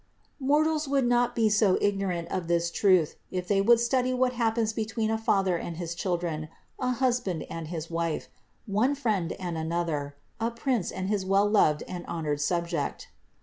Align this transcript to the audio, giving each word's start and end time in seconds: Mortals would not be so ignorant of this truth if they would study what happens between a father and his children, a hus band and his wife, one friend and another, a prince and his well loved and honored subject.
Mortals 0.39 0.87
would 0.87 1.05
not 1.05 1.35
be 1.35 1.47
so 1.47 1.77
ignorant 1.79 2.27
of 2.29 2.47
this 2.47 2.71
truth 2.71 3.17
if 3.29 3.47
they 3.47 3.61
would 3.61 3.79
study 3.79 4.15
what 4.15 4.33
happens 4.33 4.73
between 4.73 5.11
a 5.11 5.17
father 5.19 5.57
and 5.57 5.77
his 5.77 5.93
children, 5.93 6.49
a 6.79 6.93
hus 6.93 7.19
band 7.19 7.43
and 7.51 7.67
his 7.67 7.91
wife, 7.91 8.27
one 8.65 8.95
friend 8.95 9.33
and 9.33 9.59
another, 9.59 10.15
a 10.39 10.49
prince 10.49 10.89
and 10.89 11.07
his 11.07 11.23
well 11.23 11.47
loved 11.47 11.83
and 11.87 12.03
honored 12.07 12.41
subject. 12.41 13.09